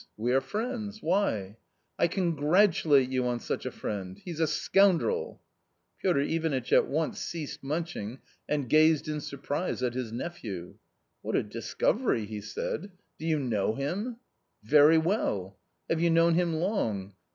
"We 0.17 0.33
are 0.33 0.41
friends; 0.41 1.03
why?"" 1.03 1.57
I 1.99 2.07
congratulate 2.07 3.09
you 3.09 3.27
on 3.27 3.39
such 3.39 3.67
a 3.67 3.71
friend— 3.71 4.17
he's 4.25 4.39
a 4.39 4.47
scoundrel!" 4.47 5.43
Piotr 6.01 6.21
Ivanitch 6.21 6.73
at 6.73 6.87
once 6.87 7.19
ceased 7.19 7.61
munching 7.63 8.17
and 8.49 8.67
gazed 8.67 9.07
in 9.07 9.21
surprise 9.21 9.83
at 9.83 9.93
his 9.93 10.11
nephew. 10.11 10.59
11 10.61 10.77
What 11.21 11.35
a 11.35 11.43
discovery!" 11.43 12.25
he 12.25 12.41
said;" 12.41 12.89
do 13.19 13.27
you 13.27 13.37
know 13.37 13.75
him?"" 13.75 14.17
Very 14.63 14.97
well."" 14.97 15.59
Have 15.87 16.01
you 16.01 16.09
known 16.09 16.33
him 16.33 16.55
long 16.55 17.13